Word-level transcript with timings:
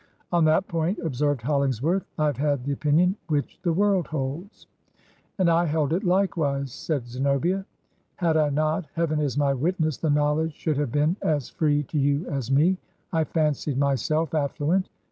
'On 0.31 0.45
that 0.45 0.67
point,' 0.67 0.97
observed 0.97 1.43
Hollingsworth, 1.43 2.07
'I 2.17 2.25
have 2.25 2.37
had 2.37 2.63
the 2.63 2.71
opinion 2.71 3.17
which 3.27 3.59
the 3.61 3.71
world 3.71 4.07
holds.' 4.07 4.65
'And 5.37 5.47
I 5.47 5.65
held 5.67 5.93
it, 5.93 6.03
likewise,' 6.03 6.73
said 6.73 7.07
Zenobia.' 7.07 7.67
Had 8.15 8.35
I 8.35 8.49
not. 8.49 8.87
Heaven 8.95 9.19
is 9.19 9.37
my 9.37 9.53
witness, 9.53 9.97
the 9.97 10.09
knowledge 10.09 10.55
shotdd 10.55 10.77
have 10.77 10.91
been 10.91 11.17
as 11.21 11.49
free 11.49 11.83
to 11.83 11.99
you 11.99 12.25
as 12.29 12.49
me. 12.49 12.79
I 13.13 13.25
fancied 13.25 13.77
myself 13.77 14.33
affluent. 14.33 14.89